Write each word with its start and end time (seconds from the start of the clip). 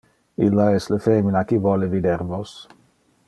Illa 0.45 0.63
es 0.77 0.87
le 0.93 0.97
femina 1.07 1.43
qui 1.51 1.61
vole 1.67 1.91
vider 1.93 2.17
vos. 2.33 2.57